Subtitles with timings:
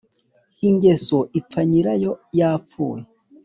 [0.67, 3.03] Ingeso ipfa nyirayo yapfuye.